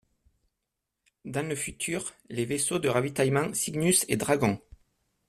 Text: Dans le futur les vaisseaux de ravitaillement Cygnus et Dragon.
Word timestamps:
Dans 1.25 1.47
le 1.47 1.53
futur 1.55 2.13
les 2.29 2.45
vaisseaux 2.45 2.79
de 2.79 2.89
ravitaillement 2.89 3.53
Cygnus 3.53 4.03
et 4.07 4.17
Dragon. 4.17 4.59